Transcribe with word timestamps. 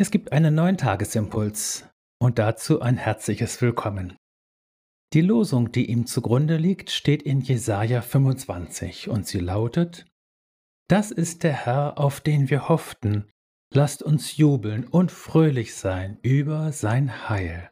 Es 0.00 0.10
gibt 0.10 0.32
einen 0.32 0.54
neuen 0.54 0.78
Tagesimpuls 0.78 1.86
und 2.18 2.38
dazu 2.38 2.80
ein 2.80 2.96
herzliches 2.96 3.60
Willkommen. 3.60 4.16
Die 5.12 5.20
Losung, 5.20 5.72
die 5.72 5.90
ihm 5.90 6.06
zugrunde 6.06 6.56
liegt, 6.56 6.88
steht 6.90 7.22
in 7.22 7.42
Jesaja 7.42 8.00
25 8.00 9.10
und 9.10 9.26
sie 9.26 9.40
lautet: 9.40 10.06
Das 10.88 11.10
ist 11.10 11.42
der 11.42 11.52
Herr, 11.52 11.98
auf 11.98 12.22
den 12.22 12.48
wir 12.48 12.70
hofften. 12.70 13.28
Lasst 13.74 14.02
uns 14.02 14.38
jubeln 14.38 14.86
und 14.86 15.12
fröhlich 15.12 15.74
sein 15.74 16.18
über 16.22 16.72
sein 16.72 17.28
Heil. 17.28 17.70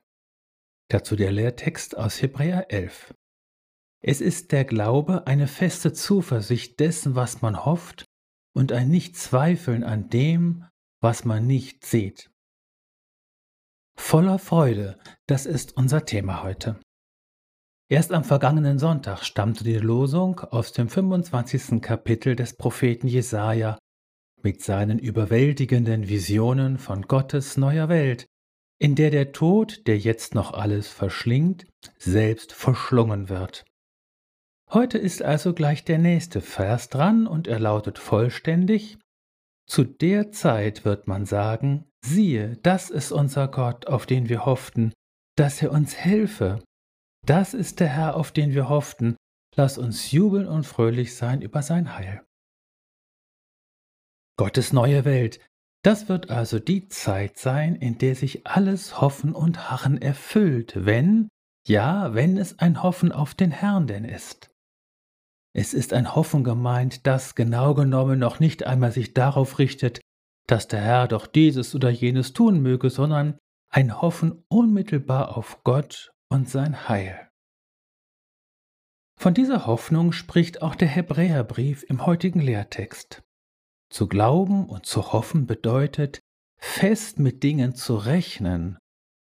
Dazu 0.91 1.17
der 1.17 1.33
Lehrtext 1.33 1.97
aus 1.97 2.21
Hebräer 2.21 2.71
11. 2.71 3.15
Es 4.05 4.21
ist 4.21 4.53
der 4.53 4.67
Glaube 4.67 5.27
eine 5.27 5.47
feste 5.47 5.95
Zuversicht 5.95 6.79
dessen, 6.79 7.15
was 7.15 7.41
man 7.41 7.65
hofft, 7.65 8.05
und 8.55 8.71
ein 8.71 8.91
Nichtzweifeln 8.91 9.83
an 9.83 10.11
dem, 10.11 10.67
was 11.01 11.25
man 11.25 11.47
nicht 11.47 11.85
sieht. 11.85 12.31
Voller 13.97 14.39
Freude, 14.39 14.99
das 15.27 15.47
ist 15.47 15.77
unser 15.77 16.05
Thema 16.05 16.43
heute. 16.43 16.81
Erst 17.91 18.13
am 18.13 18.25
vergangenen 18.25 18.79
Sonntag 18.79 19.25
stammte 19.25 19.65
die 19.65 19.79
Losung 19.79 20.41
aus 20.41 20.73
dem 20.73 20.89
25. 20.89 21.81
Kapitel 21.81 22.37
des 22.37 22.57
Propheten 22.57 23.09
Jesaja 23.09 23.79
mit 24.43 24.63
seinen 24.63 24.99
überwältigenden 24.99 26.09
Visionen 26.09 26.79
von 26.79 27.03
Gottes 27.03 27.57
neuer 27.57 27.89
Welt, 27.89 28.27
in 28.79 28.95
der 28.95 29.11
der 29.11 29.33
Tod, 29.33 29.87
der 29.87 29.99
jetzt 29.99 30.35
noch 30.35 30.53
alles 30.53 30.89
verschlingt, 30.89 31.67
selbst 31.99 32.53
verschlungen 32.53 33.29
wird. 33.29 33.65
Heute 34.71 34.99
ist 34.99 35.23
also 35.23 35.55
gleich 35.55 35.85
der 35.85 35.99
nächste 35.99 36.41
Vers 36.41 36.91
dran 36.91 37.27
und 37.27 37.49
er 37.49 37.59
lautet 37.59 37.99
vollständig 37.99 38.99
zu 39.69 39.85
der 39.85 40.33
Zeit 40.33 40.85
wird 40.85 41.07
man 41.07 41.27
sagen, 41.27 41.85
siehe, 42.05 42.57
das 42.63 42.91
ist 42.91 43.13
unser 43.13 43.49
Gott, 43.49 43.87
auf 43.87 44.07
den 44.07 44.29
wir 44.29 44.47
hofften, 44.47 44.93
dass 45.37 45.63
er 45.63 45.73
uns 45.73 45.97
helfe. 45.97 46.63
Das 47.27 47.55
ist 47.55 47.81
der 47.81 47.89
Herr, 47.89 48.17
auf 48.17 48.33
den 48.33 48.55
wir 48.55 48.69
hofften, 48.69 49.17
lass 49.55 49.77
uns 49.77 50.11
jubeln 50.11 50.47
und 50.47 50.65
fröhlich 50.65 51.15
sein 51.15 51.43
über 51.43 51.63
sein 51.63 51.95
Heil. 51.97 52.25
Gottes 54.39 54.73
neue 54.73 55.05
Welt, 55.05 55.41
das 55.85 56.09
wird 56.09 56.31
also 56.31 56.59
die 56.59 56.89
Zeit 56.89 57.39
sein, 57.39 57.75
in 57.77 57.99
der 57.99 58.15
sich 58.15 58.47
alles 58.47 59.01
Hoffen 59.01 59.35
und 59.35 59.71
Harren 59.71 60.01
erfüllt, 60.01 60.85
wenn, 60.85 61.29
ja, 61.67 62.15
wenn 62.15 62.37
es 62.37 62.59
ein 62.59 62.83
Hoffen 62.83 63.13
auf 63.13 63.35
den 63.35 63.51
Herrn 63.51 63.87
denn 63.87 64.05
ist. 64.05 64.51
Es 65.59 65.75
ist 65.75 65.93
ein 65.93 66.15
Hoffen 66.15 66.45
gemeint, 66.45 67.05
das 67.05 67.35
genau 67.35 67.75
genommen 67.75 68.21
noch 68.21 68.39
nicht 68.39 68.65
einmal 68.65 68.93
sich 68.93 69.13
darauf 69.13 69.59
richtet, 69.59 70.01
dass 70.47 70.69
der 70.69 70.81
Herr 70.81 71.09
doch 71.09 71.27
dieses 71.27 71.75
oder 71.75 71.91
jenes 71.91 72.33
tun 72.33 72.63
möge, 72.63 72.91
sondern 72.91 73.37
ein 73.69 74.01
Hoffen 74.01 74.45
unmittelbar 74.47 75.37
auf 75.37 75.65
Gott 75.65 76.13
und 76.31 76.49
sein 76.49 76.89
Heil. 76.89 77.29
Von 79.19 79.35
dieser 79.35 79.67
Hoffnung 79.67 80.13
spricht 80.13 80.63
auch 80.63 80.77
der 80.77 80.87
Hebräerbrief 80.87 81.83
im 81.89 82.07
heutigen 82.07 82.41
Lehrtext. 82.41 83.25
Zu 83.91 84.07
glauben 84.07 84.65
und 84.69 84.87
zu 84.87 85.13
hoffen 85.13 85.49
bedeutet, 85.49 86.21
fest 86.61 87.19
mit 87.19 87.43
Dingen 87.43 87.75
zu 87.75 87.97
rechnen 87.97 88.79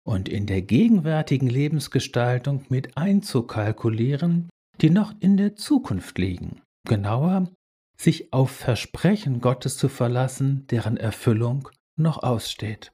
und 0.07 0.29
in 0.29 0.45
der 0.45 0.61
gegenwärtigen 0.61 1.49
Lebensgestaltung 1.49 2.67
mit 2.69 2.99
einzukalkulieren, 2.99 4.51
die 4.81 4.91
noch 4.91 5.15
in 5.21 5.37
der 5.37 5.57
Zukunft 5.57 6.19
liegen. 6.19 6.63
Genauer, 6.87 7.51
sich 7.97 8.33
auf 8.33 8.51
Versprechen 8.51 9.41
Gottes 9.41 9.77
zu 9.77 9.89
verlassen, 9.89 10.67
deren 10.69 10.97
Erfüllung 10.97 11.69
noch 11.97 12.23
aussteht. 12.23 12.93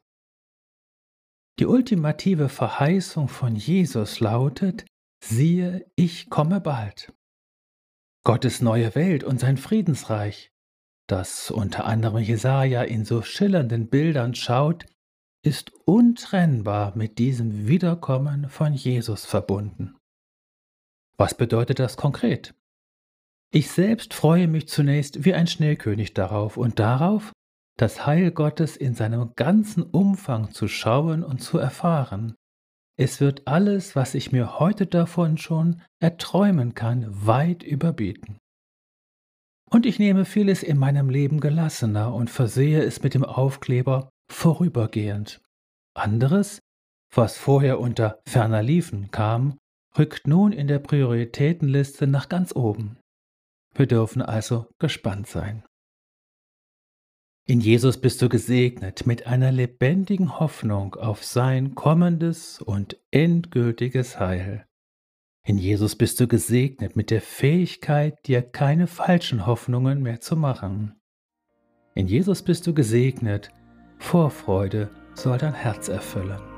Die 1.60 1.66
ultimative 1.66 2.48
Verheißung 2.48 3.28
von 3.28 3.54
Jesus 3.54 4.18
lautet, 4.20 4.86
siehe, 5.22 5.86
ich 5.94 6.30
komme 6.30 6.60
bald. 6.60 7.12
Gottes 8.24 8.60
neue 8.60 8.94
Welt 8.94 9.22
und 9.22 9.38
sein 9.38 9.58
Friedensreich, 9.58 10.50
das 11.06 11.50
unter 11.50 11.84
anderem 11.84 12.22
Jesaja 12.22 12.82
in 12.82 13.04
so 13.04 13.22
schillernden 13.22 13.88
Bildern 13.88 14.34
schaut, 14.34 14.86
ist 15.44 15.72
untrennbar 15.84 16.96
mit 16.96 17.18
diesem 17.18 17.68
Wiederkommen 17.68 18.48
von 18.48 18.72
Jesus 18.72 19.26
verbunden. 19.26 19.94
Was 21.16 21.34
bedeutet 21.34 21.78
das 21.78 21.96
konkret? 21.96 22.54
Ich 23.52 23.70
selbst 23.70 24.14
freue 24.14 24.48
mich 24.48 24.66
zunächst 24.68 25.24
wie 25.24 25.34
ein 25.34 25.46
Schnellkönig 25.46 26.12
darauf 26.12 26.56
und 26.56 26.80
darauf, 26.80 27.32
das 27.76 28.06
Heil 28.06 28.32
Gottes 28.32 28.76
in 28.76 28.94
seinem 28.94 29.32
ganzen 29.36 29.82
Umfang 29.82 30.50
zu 30.50 30.66
schauen 30.68 31.22
und 31.22 31.40
zu 31.40 31.58
erfahren. 31.58 32.34
Es 32.96 33.20
wird 33.20 33.46
alles, 33.46 33.96
was 33.96 34.14
ich 34.14 34.32
mir 34.32 34.58
heute 34.58 34.86
davon 34.86 35.38
schon 35.38 35.82
erträumen 36.00 36.74
kann, 36.74 37.06
weit 37.26 37.62
überbieten. 37.62 38.38
Und 39.70 39.86
ich 39.86 39.98
nehme 39.98 40.24
vieles 40.24 40.62
in 40.62 40.78
meinem 40.78 41.08
Leben 41.08 41.40
gelassener 41.40 42.14
und 42.14 42.30
versehe 42.30 42.82
es 42.82 43.02
mit 43.02 43.14
dem 43.14 43.24
Aufkleber 43.24 44.08
vorübergehend. 44.30 45.40
Anderes, 45.94 46.60
was 47.12 47.36
vorher 47.36 47.80
unter 47.80 48.20
ferner 48.26 48.62
liefen 48.62 49.10
kam, 49.10 49.58
rückt 49.98 50.26
nun 50.26 50.52
in 50.52 50.68
der 50.68 50.78
Prioritätenliste 50.78 52.06
nach 52.06 52.28
ganz 52.28 52.54
oben. 52.54 52.98
Wir 53.74 53.86
dürfen 53.86 54.22
also 54.22 54.66
gespannt 54.78 55.26
sein. 55.26 55.64
In 57.46 57.60
Jesus 57.60 58.00
bist 58.00 58.22
du 58.22 58.30
gesegnet 58.30 59.06
mit 59.06 59.26
einer 59.26 59.52
lebendigen 59.52 60.40
Hoffnung 60.40 60.94
auf 60.94 61.22
sein 61.22 61.74
kommendes 61.74 62.62
und 62.62 62.96
endgültiges 63.10 64.18
Heil. 64.18 64.64
In 65.46 65.58
Jesus 65.58 65.94
bist 65.94 66.18
du 66.20 66.26
gesegnet 66.26 66.96
mit 66.96 67.10
der 67.10 67.20
Fähigkeit, 67.20 68.16
dir 68.26 68.40
keine 68.40 68.86
falschen 68.86 69.44
Hoffnungen 69.44 70.02
mehr 70.02 70.22
zu 70.22 70.36
machen. 70.36 70.94
In 71.94 72.06
Jesus 72.06 72.42
bist 72.42 72.66
du 72.66 72.72
gesegnet, 72.72 73.50
Vorfreude 73.98 74.88
soll 75.12 75.36
dein 75.36 75.54
Herz 75.54 75.88
erfüllen. 75.88 76.53